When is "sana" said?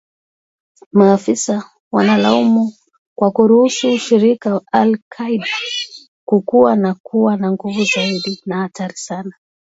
8.97-9.31